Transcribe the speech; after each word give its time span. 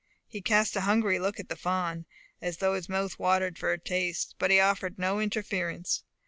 He 0.27 0.41
cast 0.41 0.75
a 0.75 0.81
hungry 0.81 1.19
look 1.19 1.39
at 1.39 1.47
the 1.47 1.55
fawn, 1.55 2.07
as 2.41 2.57
though 2.57 2.73
his 2.73 2.89
mouth 2.89 3.19
watered 3.19 3.59
for 3.59 3.71
a 3.71 3.77
taste, 3.77 4.33
but 4.39 4.49
he 4.49 4.59
offered 4.59 4.97
no 4.97 5.19
interference. 5.19 6.03